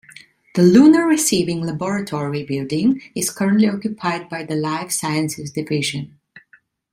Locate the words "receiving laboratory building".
1.05-3.03